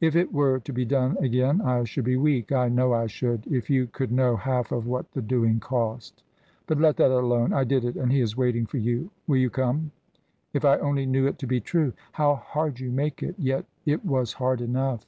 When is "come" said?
9.50-9.92